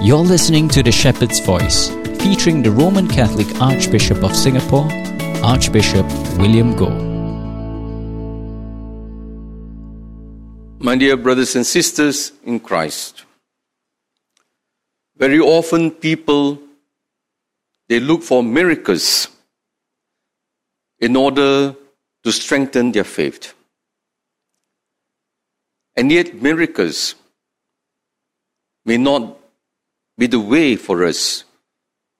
You're 0.00 0.18
listening 0.18 0.68
to 0.68 0.82
The 0.84 0.92
Shepherd's 0.92 1.40
Voice, 1.40 1.88
featuring 2.22 2.62
the 2.62 2.70
Roman 2.70 3.08
Catholic 3.08 3.48
Archbishop 3.60 4.22
of 4.22 4.36
Singapore, 4.36 4.88
Archbishop 5.42 6.06
William 6.38 6.76
Goh. 6.76 6.94
My 10.78 10.94
dear 10.94 11.16
brothers 11.16 11.56
and 11.56 11.66
sisters 11.66 12.30
in 12.44 12.60
Christ, 12.60 13.24
very 15.16 15.40
often 15.40 15.90
people 15.90 16.60
they 17.88 17.98
look 17.98 18.22
for 18.22 18.40
miracles 18.40 19.26
in 21.00 21.16
order 21.16 21.74
to 22.22 22.30
strengthen 22.30 22.92
their 22.92 23.02
faith. 23.02 23.52
And 25.96 26.12
yet 26.12 26.40
miracles 26.40 27.16
may 28.84 28.96
not 28.96 29.34
be 30.18 30.26
the 30.26 30.40
way 30.40 30.74
for 30.74 31.04
us 31.04 31.44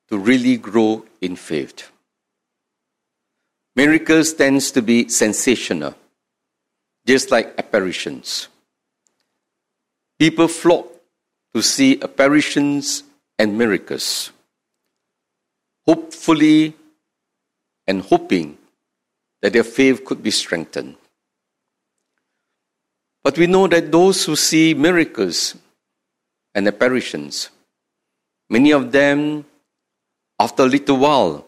to 0.09 0.17
really 0.17 0.57
grow 0.57 1.05
in 1.21 1.35
faith. 1.35 1.91
Miracles 3.75 4.33
tends 4.33 4.71
to 4.71 4.81
be 4.81 5.09
sensational, 5.09 5.95
just 7.05 7.31
like 7.31 7.55
apparitions. 7.59 8.49
People 10.19 10.49
flock 10.49 10.87
to 11.55 11.61
see 11.61 12.01
apparitions 12.01 13.03
and 13.39 13.59
miracles, 13.59 14.31
hopefully 15.87 16.75
and 17.87 18.03
hoping 18.03 18.57
that 19.43 19.53
their 19.53 19.65
faith 19.65 20.05
could 20.05 20.23
be 20.23 20.31
strengthened. 20.31 20.97
But 23.25 23.39
we 23.39 23.47
know 23.47 23.67
that 23.67 23.91
those 23.91 24.25
who 24.25 24.37
see 24.37 24.75
miracles 24.75 25.57
and 26.55 26.67
apparitions 26.67 27.51
Many 28.49 28.71
of 28.73 28.93
them, 28.93 29.45
after 30.39 30.63
a 30.63 30.67
little 30.67 30.97
while, 30.97 31.47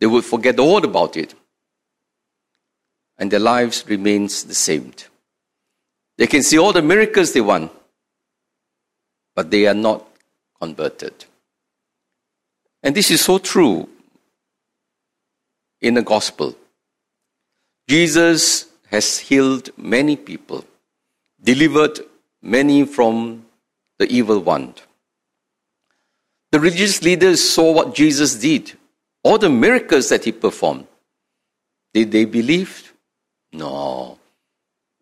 they 0.00 0.06
would 0.06 0.24
forget 0.24 0.58
all 0.58 0.84
about 0.84 1.16
it. 1.16 1.34
And 3.18 3.30
their 3.30 3.40
lives 3.40 3.84
remains 3.86 4.44
the 4.44 4.54
same. 4.54 4.92
They 6.18 6.26
can 6.26 6.42
see 6.42 6.58
all 6.58 6.72
the 6.72 6.82
miracles 6.82 7.32
they 7.32 7.40
want, 7.40 7.70
but 9.34 9.50
they 9.50 9.66
are 9.66 9.74
not 9.74 10.06
converted. 10.60 11.24
And 12.82 12.94
this 12.94 13.10
is 13.10 13.20
so 13.20 13.38
true 13.38 13.88
in 15.80 15.94
the 15.94 16.02
gospel. 16.02 16.54
Jesus 17.88 18.66
has 18.90 19.18
healed 19.18 19.70
many 19.76 20.16
people, 20.16 20.64
delivered 21.42 22.00
many 22.42 22.84
from 22.84 23.46
the 23.98 24.10
evil 24.10 24.40
one. 24.40 24.74
The 26.54 26.60
religious 26.60 27.02
leaders 27.02 27.42
saw 27.42 27.72
what 27.72 27.96
Jesus 27.96 28.36
did, 28.36 28.74
all 29.24 29.38
the 29.38 29.50
miracles 29.50 30.08
that 30.10 30.22
he 30.22 30.30
performed. 30.30 30.86
Did 31.92 32.12
they 32.12 32.26
believe? 32.26 32.94
No. 33.52 34.20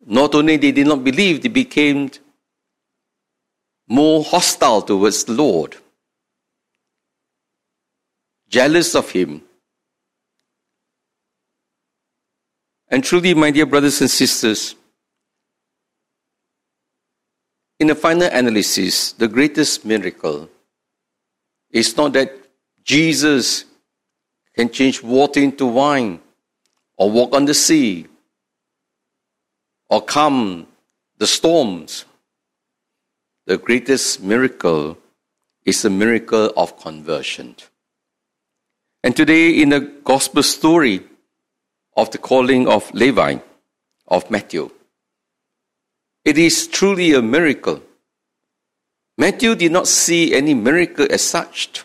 Not 0.06 0.34
only 0.34 0.56
they 0.56 0.72
did 0.72 0.86
not 0.86 1.04
believe, 1.04 1.42
they 1.42 1.50
became 1.50 2.10
more 3.86 4.24
hostile 4.24 4.80
towards 4.80 5.24
the 5.24 5.34
Lord, 5.34 5.76
jealous 8.48 8.94
of 8.94 9.10
him. 9.10 9.42
And 12.88 13.04
truly, 13.04 13.34
my 13.34 13.50
dear 13.50 13.66
brothers 13.66 14.00
and 14.00 14.10
sisters, 14.10 14.74
in 17.78 17.88
the 17.88 17.94
final 17.94 18.30
analysis, 18.32 19.12
the 19.12 19.28
greatest 19.28 19.84
miracle 19.84 20.48
it's 21.72 21.96
not 21.96 22.12
that 22.12 22.32
Jesus 22.84 23.64
can 24.54 24.68
change 24.70 25.02
water 25.02 25.40
into 25.40 25.66
wine 25.66 26.20
or 26.96 27.10
walk 27.10 27.34
on 27.34 27.46
the 27.46 27.54
sea 27.54 28.06
or 29.88 30.02
calm 30.02 30.66
the 31.18 31.26
storms. 31.26 32.04
The 33.46 33.56
greatest 33.56 34.22
miracle 34.22 34.98
is 35.64 35.82
the 35.82 35.90
miracle 35.90 36.52
of 36.56 36.78
conversion. 36.78 37.56
And 39.02 39.16
today, 39.16 39.50
in 39.50 39.70
the 39.70 39.80
gospel 39.80 40.42
story 40.42 41.02
of 41.96 42.10
the 42.10 42.18
calling 42.18 42.68
of 42.68 42.92
Levi, 42.94 43.38
of 44.06 44.30
Matthew, 44.30 44.70
it 46.24 46.38
is 46.38 46.68
truly 46.68 47.12
a 47.14 47.22
miracle 47.22 47.82
Matthew 49.22 49.54
did 49.54 49.70
not 49.70 49.86
see 49.86 50.34
any 50.34 50.52
miracle 50.52 51.06
as 51.08 51.22
such 51.22 51.84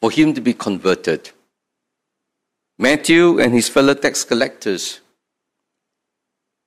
for 0.00 0.08
him 0.08 0.32
to 0.34 0.40
be 0.40 0.54
converted. 0.54 1.30
Matthew 2.78 3.40
and 3.40 3.52
his 3.52 3.68
fellow 3.68 3.94
tax 3.94 4.22
collectors 4.22 5.00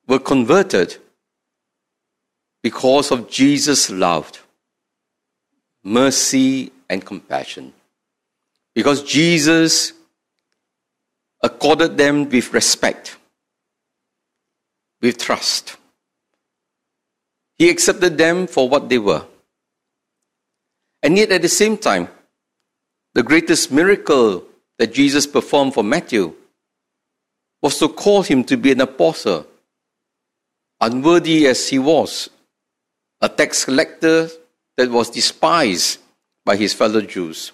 were 0.09 0.19
converted 0.19 0.97
because 2.61 3.11
of 3.11 3.29
Jesus' 3.29 3.89
love, 3.89 4.45
mercy, 5.85 6.73
and 6.89 7.05
compassion. 7.05 7.71
Because 8.75 9.03
Jesus 9.03 9.93
accorded 11.41 11.95
them 11.95 12.27
with 12.27 12.51
respect, 12.51 13.15
with 15.01 15.17
trust. 15.17 15.77
He 17.63 17.69
accepted 17.69 18.17
them 18.17 18.45
for 18.45 18.67
what 18.67 18.89
they 18.89 18.99
were. 18.99 19.25
And 21.01 21.17
yet, 21.17 21.31
at 21.31 21.41
the 21.41 21.47
same 21.47 21.77
time, 21.77 22.09
the 23.13 23.23
greatest 23.23 23.71
miracle 23.71 24.43
that 24.77 24.93
Jesus 24.93 25.25
performed 25.25 25.73
for 25.73 25.81
Matthew 25.81 26.33
was 27.61 27.79
to 27.79 27.87
call 27.87 28.21
him 28.21 28.43
to 28.43 28.57
be 28.57 28.73
an 28.73 28.81
apostle, 28.81 29.47
unworthy 30.81 31.47
as 31.47 31.69
he 31.69 31.79
was, 31.79 32.29
a 33.21 33.29
tax 33.29 33.63
collector 33.63 34.27
that 34.75 34.91
was 34.91 35.09
despised 35.09 35.99
by 36.43 36.57
his 36.57 36.73
fellow 36.73 36.99
Jews. 36.99 37.53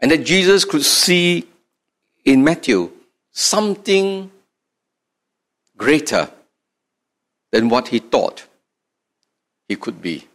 And 0.00 0.10
that 0.10 0.26
Jesus 0.26 0.64
could 0.64 0.84
see 0.84 1.46
in 2.24 2.42
Matthew 2.42 2.90
something 3.30 4.32
greater 5.76 6.28
than 7.52 7.68
what 7.68 7.86
he 7.86 8.00
thought 8.00 8.48
he 9.68 9.76
could 9.76 10.00
be. 10.00 10.26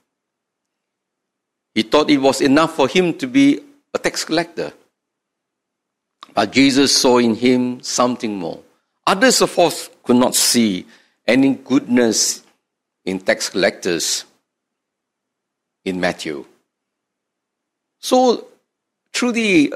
He 1.73 1.83
thought 1.83 2.09
it 2.09 2.17
was 2.17 2.41
enough 2.41 2.75
for 2.75 2.87
him 2.87 3.17
to 3.19 3.27
be 3.27 3.59
a 3.93 3.99
tax 3.99 4.25
collector. 4.25 4.73
But 6.33 6.51
Jesus 6.51 6.95
saw 6.95 7.17
in 7.17 7.35
him 7.35 7.81
something 7.81 8.35
more. 8.35 8.59
Others, 9.07 9.41
of 9.41 9.55
course, 9.55 9.89
could 10.03 10.17
not 10.17 10.35
see 10.35 10.85
any 11.27 11.55
goodness 11.55 12.43
in 13.05 13.19
tax 13.19 13.49
collectors 13.49 14.25
in 15.85 15.99
Matthew. 15.99 16.45
So, 17.99 18.47
truly, 19.11 19.71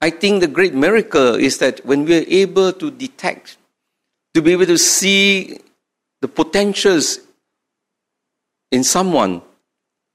I 0.00 0.10
think 0.10 0.40
the 0.40 0.48
great 0.48 0.74
miracle 0.74 1.34
is 1.34 1.58
that 1.58 1.84
when 1.84 2.04
we 2.04 2.18
are 2.18 2.24
able 2.28 2.72
to 2.72 2.90
detect, 2.90 3.56
to 4.34 4.42
be 4.42 4.52
able 4.52 4.66
to 4.66 4.78
see 4.78 5.60
the 6.20 6.28
potentials 6.28 7.18
in 8.72 8.82
someone 8.82 9.42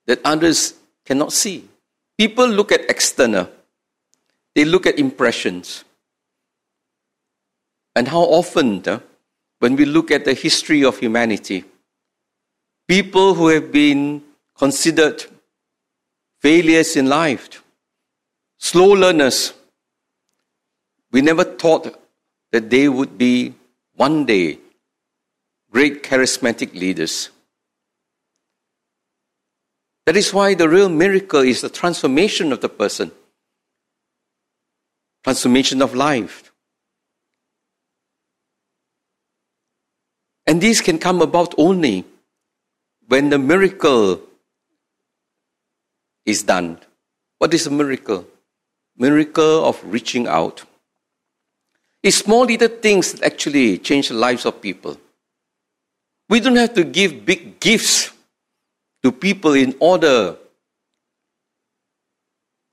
that 0.07 0.19
others 0.25 0.73
cannot 1.05 1.31
see. 1.31 1.69
People 2.17 2.47
look 2.47 2.73
at 2.73 2.89
external, 2.89 3.49
they 4.53 4.65
look 4.65 4.85
at 4.85 4.99
impressions. 4.99 5.85
And 7.95 8.07
how 8.07 8.21
often, 8.21 8.87
uh, 8.87 8.99
when 9.59 9.75
we 9.75 9.85
look 9.85 10.11
at 10.11 10.25
the 10.25 10.33
history 10.33 10.83
of 10.83 10.99
humanity, 10.99 11.63
people 12.87 13.33
who 13.33 13.47
have 13.47 13.71
been 13.71 14.23
considered 14.57 15.23
failures 16.41 16.95
in 16.95 17.07
life, 17.07 17.63
slow 18.57 18.89
learners, 18.93 19.53
we 21.11 21.21
never 21.21 21.43
thought 21.43 21.99
that 22.51 22.69
they 22.69 22.87
would 22.89 23.17
be 23.17 23.53
one 23.95 24.25
day 24.25 24.59
great 25.71 26.03
charismatic 26.03 26.73
leaders. 26.73 27.29
That 30.07 30.15
is 30.15 30.33
why 30.33 30.53
the 30.53 30.69
real 30.69 30.87
miracle 30.87 31.41
is 31.41 31.59
the 31.59 31.67
transformation 31.67 32.53
of 32.53 32.61
the 32.61 32.69
person, 32.69 33.11
transformation 35.21 35.81
of 35.81 35.93
life. 35.93 36.53
And 40.45 40.61
this 40.61 40.79
can 40.79 40.97
come 40.97 41.21
about 41.21 41.53
only 41.57 42.05
when 43.09 43.31
the 43.31 43.37
miracle 43.37 44.21
is 46.25 46.41
done. 46.41 46.79
What 47.39 47.53
is 47.53 47.67
a 47.67 47.69
miracle? 47.69 48.25
Miracle 48.97 49.65
of 49.65 49.77
reaching 49.83 50.25
out. 50.25 50.63
It's 52.01 52.15
small 52.15 52.45
little 52.45 52.69
things 52.69 53.11
that 53.11 53.23
actually 53.23 53.77
change 53.79 54.07
the 54.07 54.15
lives 54.15 54.45
of 54.45 54.61
people. 54.61 54.95
We 56.29 56.39
don't 56.39 56.55
have 56.55 56.75
to 56.75 56.85
give 56.85 57.25
big 57.25 57.59
gifts 57.59 58.13
to 59.07 59.11
people 59.13 59.53
in 59.53 59.73
order 59.79 60.35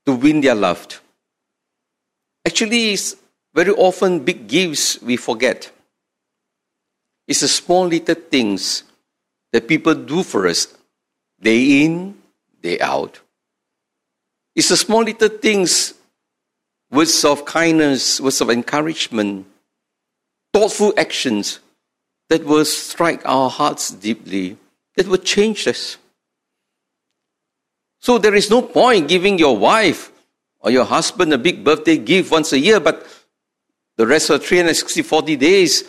to 0.05 0.11
win 0.13 0.41
their 0.41 0.53
love. 0.53 1.01
Actually, 2.45 2.91
it's 2.91 3.15
very 3.53 3.71
often 3.71 4.19
big 4.19 4.45
gifts 4.45 5.01
we 5.01 5.15
forget. 5.15 5.71
It's 7.25 7.39
the 7.39 7.47
small 7.47 7.87
little 7.87 8.15
things 8.15 8.83
that 9.53 9.65
people 9.65 9.95
do 9.95 10.23
for 10.23 10.45
us, 10.45 10.67
day 11.39 11.85
in, 11.85 12.15
day 12.61 12.81
out. 12.81 13.21
It's 14.57 14.67
the 14.67 14.75
small 14.75 15.03
little 15.03 15.29
things, 15.29 15.93
words 16.91 17.23
of 17.23 17.45
kindness, 17.45 18.19
words 18.19 18.41
of 18.41 18.49
encouragement, 18.49 19.45
thoughtful 20.51 20.93
actions 20.97 21.61
that 22.27 22.43
will 22.43 22.65
strike 22.65 23.21
our 23.23 23.49
hearts 23.49 23.89
deeply, 23.91 24.57
that 24.97 25.07
will 25.07 25.23
change 25.23 25.65
us. 25.65 25.95
So 28.05 28.19
there 28.19 28.35
is 28.35 28.51
no 28.51 28.61
point 28.61 29.07
giving 29.07 29.39
your 29.39 29.57
wife 29.57 30.11
or 30.59 30.69
your 30.69 30.85
husband 30.85 31.33
a 31.33 31.39
big 31.39 31.63
birthday 31.63 31.97
gift 31.97 32.29
once 32.29 32.53
a 32.53 32.59
year, 32.59 32.79
but 32.79 33.03
the 33.97 34.05
rest 34.05 34.29
of 34.29 34.45
360, 34.45 35.01
40 35.01 35.35
days, 35.37 35.83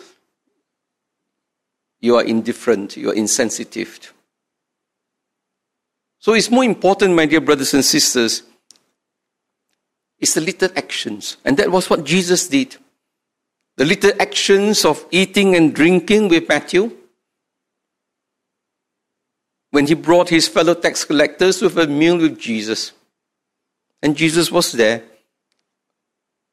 you 1.99 2.15
are 2.15 2.23
indifferent, 2.23 2.97
you 2.97 3.11
are 3.11 3.13
insensitive. 3.13 4.11
So 6.17 6.33
it's 6.33 6.49
more 6.49 6.63
important, 6.63 7.13
my 7.13 7.27
dear 7.27 7.39
brothers 7.39 7.75
and 7.75 7.85
sisters, 7.85 8.41
it's 10.17 10.33
the 10.33 10.41
little 10.41 10.69
actions. 10.75 11.37
And 11.45 11.55
that 11.57 11.69
was 11.69 11.87
what 11.87 12.03
Jesus 12.03 12.47
did. 12.47 12.77
The 13.75 13.85
little 13.85 14.13
actions 14.19 14.85
of 14.85 15.05
eating 15.11 15.55
and 15.55 15.71
drinking 15.71 16.29
with 16.29 16.49
Matthew. 16.49 16.96
When 19.77 19.85
he 19.85 19.93
brought 19.93 20.29
his 20.29 20.47
fellow 20.47 20.73
tax 20.73 21.05
collectors 21.05 21.61
with 21.61 21.77
a 21.77 21.85
meal 21.85 22.17
with 22.17 22.39
Jesus. 22.39 22.93
And 24.01 24.17
Jesus 24.17 24.51
was 24.51 24.71
there. 24.71 25.03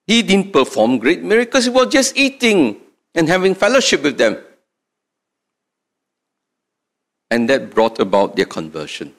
He 0.07 0.21
didn't 0.21 0.53
perform 0.53 0.99
great 0.99 1.23
miracles, 1.23 1.65
he 1.65 1.71
was 1.71 1.87
just 1.87 2.19
eating 2.19 2.83
and 3.15 3.27
having 3.27 3.55
fellowship 3.55 4.03
with 4.03 4.19
them. 4.19 4.37
And 7.31 7.49
that 7.49 7.71
brought 7.71 7.99
about 7.99 8.37
their 8.37 8.45
conversion. 8.45 9.15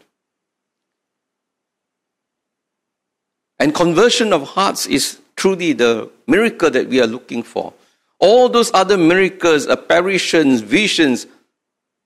And 3.58 3.74
conversion 3.74 4.34
of 4.34 4.50
hearts 4.50 4.86
is 4.86 5.18
truly 5.36 5.74
the 5.74 6.12
miracle 6.28 6.70
that 6.70 6.90
we 6.90 7.02
are 7.02 7.08
looking 7.08 7.42
for. 7.42 7.74
All 8.20 8.50
those 8.50 8.70
other 8.76 9.00
miracles, 9.00 9.66
apparitions, 9.66 10.62
visions, 10.62 11.26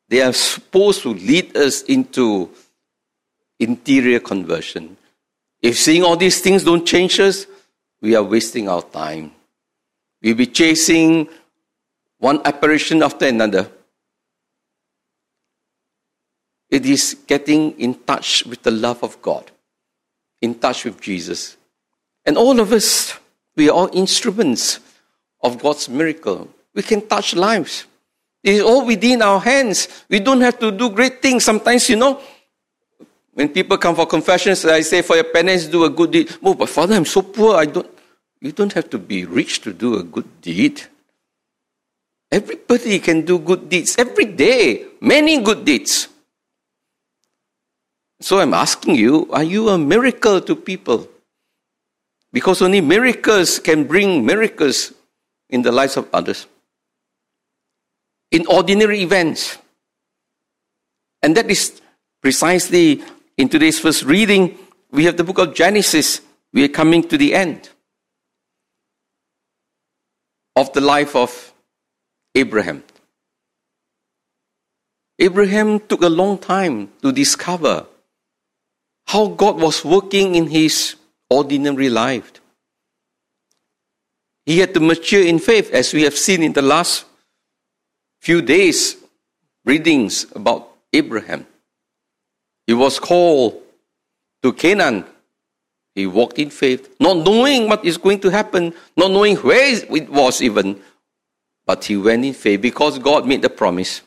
they 0.10 0.22
are 0.22 0.34
supposed 0.34 1.04
to 1.04 1.14
lead 1.14 1.56
us 1.56 1.84
into 1.84 2.50
interior 3.60 4.20
conversion. 4.20 4.98
If 5.62 5.78
seeing 5.78 6.04
all 6.04 6.18
these 6.18 6.42
things 6.42 6.64
don't 6.64 6.86
change 6.86 7.20
us, 7.20 7.46
we 8.02 8.16
are 8.16 8.24
wasting 8.24 8.68
our 8.68 8.82
time. 8.82 9.32
We'll 10.22 10.36
be 10.36 10.48
chasing 10.48 11.30
one 12.18 12.42
apparition 12.44 13.04
after 13.04 13.28
another. 13.28 13.70
It 16.70 16.86
is 16.86 17.18
getting 17.28 17.80
in 17.80 17.94
touch 17.94 18.46
with 18.46 18.62
the 18.64 18.72
love 18.72 19.04
of 19.04 19.22
God 19.22 19.52
in 20.42 20.56
touch 20.56 20.86
with 20.86 21.02
Jesus. 21.02 21.58
And 22.26 22.38
all 22.38 22.60
of 22.60 22.72
us, 22.72 23.18
we 23.56 23.70
are 23.70 23.74
all 23.74 23.90
instruments 23.94 24.80
of 25.42 25.62
God's 25.62 25.90
miracle. 25.90 26.48
We 26.74 26.84
can 26.84 27.06
touch 27.08 27.36
lives. 27.36 27.86
It 28.44 28.56
is 28.56 28.62
all 28.62 28.86
within 28.86 29.22
our 29.22 29.40
hands. 29.40 29.88
We 30.10 30.20
don't 30.20 30.42
have 30.42 30.60
to 30.60 30.72
do 30.72 30.90
great 30.90 31.22
things. 31.22 31.44
Sometimes, 31.44 31.90
you 31.90 31.98
know, 31.98 32.22
when 33.34 33.50
people 33.50 33.78
come 33.78 33.96
for 33.96 34.06
confessions, 34.06 34.66
I 34.66 34.82
say, 34.82 35.02
for 35.02 35.16
your 35.16 35.26
penance, 35.26 35.66
do 35.66 35.84
a 35.84 35.90
good 35.90 36.12
deed. 36.12 36.30
Oh, 36.44 36.54
but 36.54 36.70
Father, 36.70 36.96
I'm 36.96 37.06
so 37.06 37.22
poor. 37.22 37.56
I 37.56 37.66
don't. 37.66 37.88
You 38.42 38.52
don't 38.54 38.72
have 38.74 38.90
to 38.92 38.98
be 38.98 39.26
rich 39.26 39.62
to 39.62 39.74
do 39.74 39.96
a 39.96 40.04
good 40.04 40.42
deed. 40.42 40.84
Everybody 42.32 43.00
can 43.00 43.26
do 43.26 43.40
good 43.40 43.70
deeds 43.70 43.96
every 43.98 44.26
day, 44.26 44.86
many 45.02 45.42
good 45.42 45.66
deeds. 45.66 46.08
So 48.22 48.40
I'm 48.40 48.54
asking 48.54 48.96
you, 48.96 49.28
are 49.32 49.44
you 49.44 49.70
a 49.70 49.78
miracle 49.78 50.40
to 50.42 50.56
people? 50.56 51.08
Because 52.32 52.62
only 52.62 52.82
miracles 52.82 53.60
can 53.60 53.86
bring 53.86 54.26
miracles 54.26 54.94
in 55.50 55.64
the 55.64 55.72
lives 55.72 55.98
of 55.98 56.08
others. 56.14 56.46
In 58.32 58.46
ordinary 58.48 59.02
events. 59.02 59.58
And 61.22 61.36
that 61.36 61.50
is 61.50 61.82
precisely 62.22 63.04
in 63.38 63.50
today's 63.50 63.80
first 63.80 64.04
reading, 64.04 64.58
we 64.92 65.06
have 65.06 65.18
the 65.18 65.24
book 65.24 65.40
of 65.40 65.56
Genesis. 65.56 66.22
We 66.54 66.64
are 66.64 66.70
coming 66.70 67.04
to 67.08 67.18
the 67.18 67.34
end 67.34 67.70
of 70.56 70.74
the 70.74 70.82
life 70.82 71.16
of 71.16 71.54
Abraham. 72.36 72.84
Abraham 75.18 75.80
took 75.80 76.04
a 76.04 76.10
long 76.10 76.38
time 76.38 76.92
to 77.02 77.12
discover 77.12 77.86
how 79.08 79.28
God 79.28 79.60
was 79.60 79.84
working 79.84 80.36
in 80.36 80.48
his 80.48 80.96
ordinary 81.30 81.90
life. 81.90 82.32
He 84.46 84.60
had 84.60 84.74
to 84.74 84.80
mature 84.80 85.24
in 85.24 85.40
faith, 85.40 85.72
as 85.72 85.94
we 85.94 86.04
have 86.04 86.18
seen 86.18 86.42
in 86.42 86.54
the 86.54 86.62
last 86.62 87.06
few 88.20 88.42
days 88.42 88.98
readings 89.66 90.26
about 90.36 90.70
Abraham. 90.94 91.46
He 92.68 92.74
was 92.74 93.00
called 93.00 93.62
to 94.44 94.54
Canaan. 94.54 95.06
He 95.96 96.06
walked 96.06 96.40
in 96.40 96.50
faith, 96.50 96.96
not 97.00 97.18
knowing 97.18 97.68
what 97.68 97.84
is 97.84 97.98
going 97.98 98.20
to 98.22 98.30
happen, 98.30 98.74
not 98.96 99.12
knowing 99.12 99.36
where 99.38 99.74
it 99.74 100.10
was 100.10 100.42
even, 100.42 100.80
but 101.66 101.84
he 101.84 101.98
went 101.98 102.24
in 102.26 102.34
faith 102.34 102.62
because 102.62 103.00
God 103.00 103.28
made 103.28 103.42
the 103.42 103.50
promise. 103.50 104.02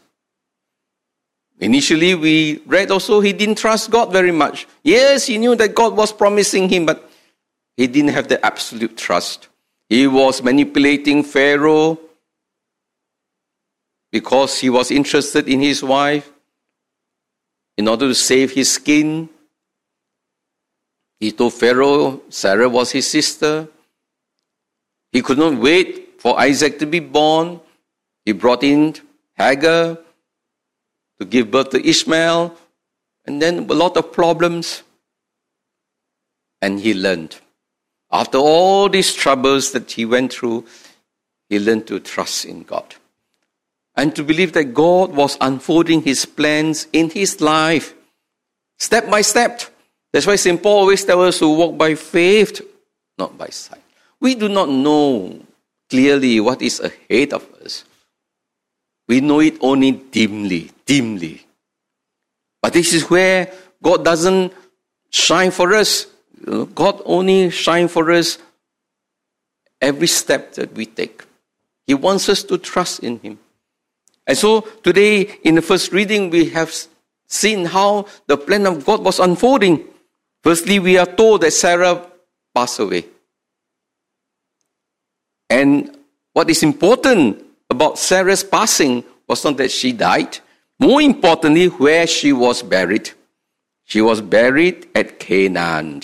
Initially, 1.60 2.14
we 2.14 2.62
read 2.66 2.90
also 2.90 3.20
he 3.20 3.32
didn't 3.32 3.58
trust 3.58 3.90
God 3.90 4.10
very 4.10 4.32
much. 4.32 4.66
Yes, 4.82 5.26
he 5.26 5.38
knew 5.38 5.54
that 5.56 5.74
God 5.74 5.96
was 5.96 6.12
promising 6.12 6.68
him, 6.68 6.86
but 6.86 7.08
he 7.76 7.86
didn't 7.86 8.10
have 8.10 8.28
the 8.28 8.44
absolute 8.44 8.96
trust. 8.96 9.48
He 9.88 10.06
was 10.06 10.42
manipulating 10.42 11.22
Pharaoh 11.22 11.98
because 14.12 14.60
he 14.60 14.68
was 14.68 14.90
interested 14.90 15.48
in 15.48 15.60
his 15.60 15.82
wife 15.82 16.30
in 17.78 17.88
order 17.88 18.06
to 18.06 18.14
save 18.14 18.52
his 18.52 18.70
skin. 18.70 19.28
He 21.18 21.32
told 21.32 21.54
Pharaoh 21.54 22.20
Sarah 22.28 22.68
was 22.68 22.92
his 22.92 23.06
sister. 23.06 23.66
He 25.10 25.22
could 25.22 25.38
not 25.38 25.56
wait 25.58 26.20
for 26.20 26.38
Isaac 26.38 26.78
to 26.80 26.86
be 26.86 27.00
born. 27.00 27.60
He 28.26 28.32
brought 28.32 28.62
in 28.62 28.94
Hagar 29.34 29.98
to 31.18 31.24
give 31.26 31.50
birth 31.50 31.70
to 31.70 31.84
Ishmael, 31.84 32.54
and 33.24 33.40
then 33.40 33.60
a 33.70 33.74
lot 33.74 33.96
of 33.96 34.12
problems. 34.12 34.82
And 36.60 36.80
he 36.80 36.94
learned. 36.94 37.36
After 38.10 38.38
all 38.38 38.88
these 38.88 39.14
troubles 39.14 39.72
that 39.72 39.90
he 39.92 40.04
went 40.04 40.32
through, 40.32 40.66
he 41.48 41.58
learned 41.58 41.86
to 41.88 41.98
trust 41.98 42.44
in 42.44 42.62
God 42.62 42.94
and 43.96 44.14
to 44.16 44.24
believe 44.24 44.52
that 44.52 44.74
God 44.74 45.14
was 45.14 45.36
unfolding 45.40 46.02
his 46.02 46.24
plans 46.24 46.86
in 46.92 47.10
his 47.10 47.40
life, 47.40 47.94
step 48.78 49.10
by 49.10 49.20
step. 49.20 49.62
That's 50.12 50.26
why 50.26 50.36
St. 50.36 50.62
Paul 50.62 50.80
always 50.80 51.04
tells 51.04 51.34
us 51.34 51.38
to 51.40 51.48
walk 51.48 51.76
by 51.76 51.94
faith, 51.94 52.60
not 53.18 53.36
by 53.36 53.48
sight. 53.48 53.82
We 54.20 54.34
do 54.34 54.48
not 54.48 54.68
know 54.68 55.40
clearly 55.88 56.40
what 56.40 56.62
is 56.62 56.80
ahead 56.80 57.32
of 57.32 57.46
us. 57.64 57.84
We 59.08 59.20
know 59.20 59.40
it 59.40 59.58
only 59.60 59.92
dimly, 59.92 60.70
dimly. 60.86 61.44
But 62.60 62.72
this 62.72 62.94
is 62.94 63.10
where 63.10 63.52
God 63.82 64.04
doesn't 64.04 64.52
shine 65.10 65.50
for 65.50 65.74
us. 65.74 66.06
God 66.74 67.02
only 67.04 67.50
shine 67.50 67.88
for 67.88 68.10
us 68.10 68.38
every 69.80 70.06
step 70.06 70.54
that 70.54 70.72
we 70.72 70.86
take. 70.86 71.24
He 71.86 71.94
wants 71.94 72.28
us 72.28 72.42
to 72.44 72.58
trust 72.58 73.00
in 73.00 73.18
Him. 73.18 73.38
And 74.26 74.38
so 74.38 74.60
today, 74.82 75.38
in 75.42 75.56
the 75.56 75.62
first 75.62 75.92
reading, 75.92 76.30
we 76.30 76.48
have 76.50 76.72
seen 77.26 77.64
how 77.64 78.06
the 78.26 78.36
plan 78.36 78.66
of 78.66 78.84
God 78.84 79.04
was 79.04 79.18
unfolding. 79.18 79.84
Firstly, 80.42 80.78
we 80.78 80.98
are 80.98 81.06
told 81.06 81.40
that 81.40 81.52
Sarah 81.52 82.06
passed 82.54 82.78
away. 82.78 83.06
And 85.50 85.96
what 86.32 86.50
is 86.50 86.62
important 86.62 87.44
about 87.68 87.98
Sarah's 87.98 88.44
passing 88.44 89.04
was 89.26 89.44
not 89.44 89.56
that 89.56 89.70
she 89.70 89.92
died. 89.92 90.38
More 90.78 91.00
importantly, 91.00 91.66
where 91.66 92.06
she 92.06 92.32
was 92.32 92.62
buried. 92.62 93.10
She 93.84 94.00
was 94.00 94.20
buried 94.20 94.88
at 94.94 95.18
Canaan. 95.18 96.02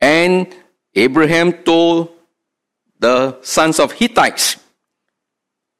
And 0.00 0.54
Abraham 0.94 1.52
told 1.52 2.10
the 2.98 3.40
sons 3.42 3.78
of 3.78 3.92
Hittites, 3.92 4.56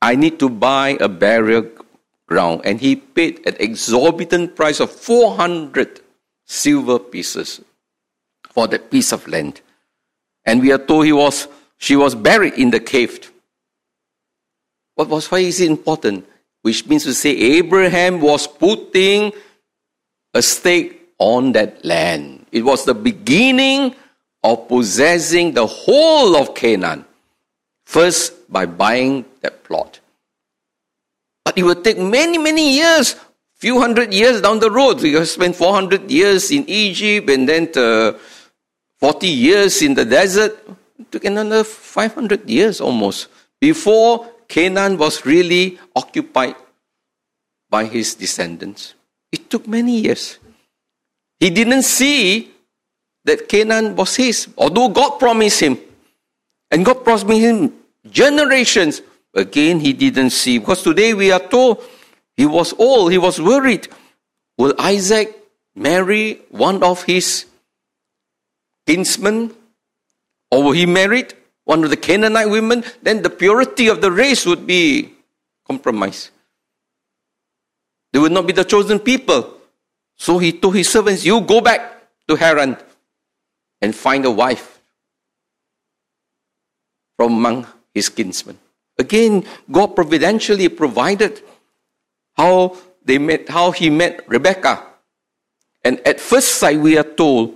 I 0.01 0.15
need 0.15 0.39
to 0.41 0.49
buy 0.49 0.97
a 1.01 1.09
burial 1.09 1.67
ground 2.27 2.63
and 2.65 2.81
he 2.81 2.97
paid 2.97 3.47
an 3.47 3.57
exorbitant 3.59 4.55
price 4.55 4.81
of 4.81 4.91
400 4.91 6.01
silver 6.47 6.99
pieces 6.99 7.61
for 8.51 8.69
that 8.69 8.91
piece 8.91 9.13
of 9.13 9.27
land. 9.27 9.61
And 10.45 10.63
we 10.63 10.73
are 10.73 10.79
told 10.79 11.07
he 11.07 11.13
was, 11.13 11.49
she 11.79 11.97
was 11.97 12.15
buried 12.15 12.55
in 12.55 12.71
the 12.71 12.81
cave. 12.81 13.33
What 14.95 15.09
was 15.09 15.31
why 15.31 15.39
is 15.39 15.61
it 15.61 15.71
important? 15.71 16.27
Which 16.63 16.87
means 16.87 17.05
to 17.05 17.15
say 17.15 17.31
Abraham 17.31 18.21
was 18.21 18.47
putting 18.47 19.33
a 20.35 20.43
stake 20.43 21.01
on 21.19 21.53
that 21.53 21.85
land. 21.85 22.47
It 22.53 22.65
was 22.65 22.85
the 22.85 22.95
beginning 22.95 23.95
of 24.43 24.69
possessing 24.69 25.53
the 25.53 25.67
whole 25.67 26.37
of 26.37 26.55
Canaan. 26.55 27.05
First 27.87 28.51
by 28.51 28.67
buying 28.67 29.25
that 29.41 29.65
plot. 29.65 30.01
But 31.45 31.57
it 31.57 31.63
will 31.63 31.81
take 31.81 31.99
many, 31.99 32.39
many 32.39 32.75
years, 32.75 33.17
few 33.57 33.81
hundred 33.81 34.13
years 34.13 34.41
down 34.41 34.61
the 34.61 34.71
road. 34.71 35.01
We 35.01 35.25
spent 35.25 35.57
400 35.57 36.11
years 36.11 36.51
in 36.51 36.69
Egypt 36.69 37.31
and 37.31 37.49
then 37.49 37.69
uh, 37.77 38.19
40 38.99 39.27
years 39.27 39.83
in 39.83 39.95
the 39.95 40.05
desert. 40.05 40.59
It 40.99 41.11
took 41.11 41.25
another 41.25 41.65
500 41.65 42.49
years 42.49 42.81
almost 42.81 43.29
before 43.61 44.29
Canaan 44.49 44.99
was 44.99 45.25
really 45.25 45.79
occupied 45.95 46.57
by 47.71 47.85
his 47.85 48.15
descendants. 48.15 48.95
It 49.31 49.51
took 49.51 49.67
many 49.67 50.01
years. 50.01 50.39
He 51.39 51.51
didn't 51.51 51.83
see 51.83 52.51
that 53.25 53.49
Canaan 53.49 53.95
was 53.95 54.17
his, 54.17 54.49
although 54.57 54.89
God 54.89 55.19
promised 55.19 55.61
him. 55.61 55.79
And 56.71 56.85
God 56.85 57.05
promised 57.05 57.29
him 57.29 57.73
generations 58.11 59.03
Again, 59.35 59.81
he 59.81 59.93
didn't 59.93 60.31
see. 60.31 60.59
Because 60.59 60.83
today 60.83 61.15
we 61.15 61.31
are 61.31 61.41
told 61.41 61.85
he 62.37 62.47
was 62.47 62.75
old, 62.79 63.13
he 63.13 63.19
was 63.19 63.41
worried. 63.41 63.89
Will 64.57 64.75
Isaac 64.79 65.35
marry 65.75 66.41
one 66.51 66.83
of 66.83 67.05
his 67.05 67.47
kinsmen? 68.87 69.55
Or 70.51 70.63
will 70.63 70.73
he 70.73 70.87
marry 70.87 71.27
one 71.65 71.85
of 71.85 71.91
the 71.91 71.97
Canaanite 71.97 72.49
women? 72.49 72.85
Then 73.03 73.23
the 73.23 73.31
purity 73.31 73.89
of 73.89 74.01
the 74.01 74.11
race 74.11 74.47
would 74.47 74.67
be 74.67 75.13
compromised. 75.67 76.31
They 78.13 78.19
would 78.19 78.33
not 78.33 78.47
be 78.47 78.53
the 78.53 78.65
chosen 78.65 78.99
people. 78.99 79.55
So 80.17 80.39
he 80.39 80.53
told 80.53 80.75
his 80.75 80.89
servants, 80.89 81.25
You 81.25 81.41
go 81.43 81.61
back 81.61 82.03
to 82.27 82.37
Haran 82.37 82.77
and 83.81 83.95
find 83.95 84.25
a 84.25 84.31
wife 84.31 84.81
from 87.17 87.35
among 87.35 87.67
his 87.95 88.09
kinsmen. 88.09 88.59
Again, 88.99 89.45
God 89.71 89.95
providentially 89.95 90.69
provided 90.69 91.41
how 92.37 92.77
they 93.05 93.19
met, 93.19 93.49
how 93.49 93.71
he 93.71 93.91
met 93.91 94.25
Rebecca. 94.27 94.85
And 95.85 96.01
at 96.07 96.21
first 96.21 96.59
sight, 96.59 96.81
we 96.81 96.99
are 96.99 97.05
told 97.05 97.55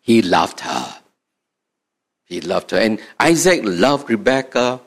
he 0.00 0.22
loved 0.22 0.60
her. 0.60 0.94
He 2.24 2.40
loved 2.40 2.70
her. 2.70 2.78
And 2.78 3.00
Isaac 3.20 3.60
loved 3.64 4.08
Rebecca 4.10 4.80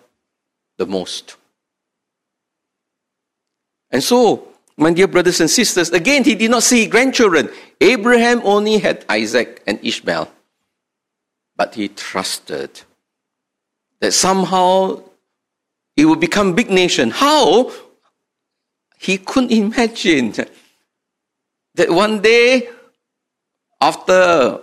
the 0.78 0.86
most. 0.86 1.38
And 3.92 4.04
so, 4.04 4.48
my 4.78 4.94
dear 4.94 5.08
brothers 5.08 5.40
and 5.40 5.50
sisters, 5.50 5.90
again, 5.92 6.24
he 6.24 6.36
did 6.36 6.52
not 6.52 6.64
see 6.64 6.88
grandchildren. 6.88 7.50
Abraham 7.82 8.42
only 8.44 8.78
had 8.78 9.06
Isaac 9.10 9.62
and 9.68 9.80
Ishmael. 9.84 10.32
But 11.56 11.76
he 11.76 11.90
trusted 11.90 12.82
that 14.00 14.14
somehow 14.14 15.04
it 16.00 16.06
will 16.06 16.16
become 16.16 16.56
big 16.56 16.70
nation. 16.70 17.12
How? 17.12 17.72
He 18.98 19.18
couldn't 19.18 19.52
imagine 19.52 20.34
that 21.76 21.90
one 21.90 22.22
day 22.22 22.70
after 23.82 24.62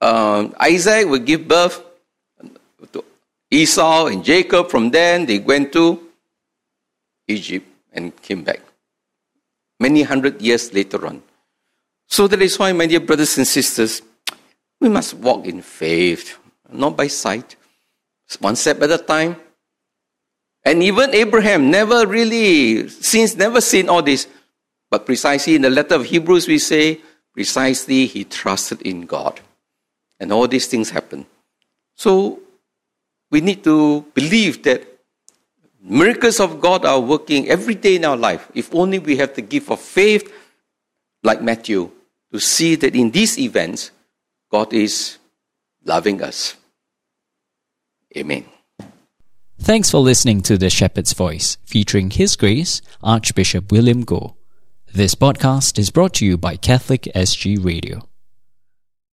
uh, 0.00 0.48
Isaac 0.60 1.08
would 1.08 1.24
give 1.24 1.48
birth 1.48 1.82
to 2.92 3.04
Esau 3.50 4.06
and 4.06 4.24
Jacob, 4.24 4.70
from 4.70 4.90
then 4.90 5.24
they 5.24 5.38
went 5.38 5.72
to 5.72 6.00
Egypt 7.28 7.66
and 7.92 8.14
came 8.22 8.44
back. 8.44 8.60
Many 9.80 10.02
hundred 10.02 10.40
years 10.40 10.72
later 10.72 11.06
on. 11.06 11.22
So 12.06 12.26
that 12.28 12.40
is 12.40 12.58
why, 12.58 12.72
my 12.72 12.86
dear 12.86 13.00
brothers 13.00 13.36
and 13.38 13.46
sisters, 13.46 14.02
we 14.80 14.88
must 14.88 15.14
walk 15.14 15.46
in 15.46 15.62
faith, 15.62 16.38
not 16.70 16.96
by 16.96 17.08
sight. 17.08 17.56
One 18.40 18.56
step 18.56 18.82
at 18.82 18.90
a 18.90 18.98
time, 18.98 19.36
and 20.66 20.82
even 20.82 21.14
Abraham 21.14 21.70
never 21.70 22.04
really, 22.08 22.88
since 22.88 23.36
never 23.36 23.60
seen 23.60 23.88
all 23.88 24.02
this. 24.02 24.26
But 24.90 25.06
precisely 25.06 25.54
in 25.54 25.62
the 25.62 25.70
letter 25.70 25.94
of 25.94 26.04
Hebrews, 26.04 26.48
we 26.48 26.58
say, 26.58 27.00
precisely 27.32 28.06
he 28.06 28.24
trusted 28.24 28.82
in 28.82 29.06
God. 29.06 29.40
And 30.18 30.32
all 30.32 30.48
these 30.48 30.66
things 30.66 30.90
happen. 30.90 31.24
So 31.94 32.40
we 33.30 33.40
need 33.40 33.62
to 33.62 34.04
believe 34.12 34.64
that 34.64 34.82
miracles 35.80 36.40
of 36.40 36.60
God 36.60 36.84
are 36.84 36.98
working 36.98 37.48
every 37.48 37.76
day 37.76 37.94
in 37.94 38.04
our 38.04 38.16
life. 38.16 38.50
If 38.52 38.74
only 38.74 38.98
we 38.98 39.16
have 39.18 39.34
the 39.34 39.42
gift 39.42 39.70
of 39.70 39.78
faith, 39.78 40.32
like 41.22 41.40
Matthew, 41.42 41.92
to 42.32 42.40
see 42.40 42.74
that 42.74 42.96
in 42.96 43.12
these 43.12 43.38
events, 43.38 43.92
God 44.50 44.72
is 44.72 45.18
loving 45.84 46.22
us. 46.22 46.56
Amen. 48.16 48.46
Thanks 49.66 49.90
for 49.90 49.98
listening 49.98 50.42
to 50.42 50.56
The 50.56 50.70
Shepherd's 50.70 51.12
Voice, 51.12 51.58
featuring 51.64 52.10
His 52.10 52.36
Grace, 52.36 52.80
Archbishop 53.02 53.72
William 53.72 54.04
Goh. 54.04 54.36
This 54.94 55.16
podcast 55.16 55.76
is 55.76 55.90
brought 55.90 56.14
to 56.14 56.24
you 56.24 56.38
by 56.38 56.54
Catholic 56.54 57.08
SG 57.16 57.64
Radio. 57.64 58.08